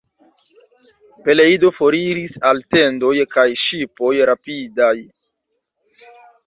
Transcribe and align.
Peleido 1.27 1.69
foriris 1.75 2.33
al 2.53 2.63
tendoj 2.77 3.15
kaj 3.37 3.47
ŝipoj 3.67 4.17
rapidaj. 4.33 4.95